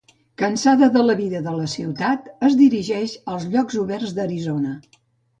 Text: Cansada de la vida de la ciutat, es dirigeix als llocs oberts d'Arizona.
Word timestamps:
Cansada 0.41 0.85
de 0.93 1.01
la 1.09 1.15
vida 1.17 1.41
de 1.47 1.51
la 1.57 1.67
ciutat, 1.73 2.31
es 2.49 2.55
dirigeix 2.61 3.13
als 3.35 3.45
llocs 3.57 3.77
oberts 3.83 4.15
d'Arizona. 4.21 4.73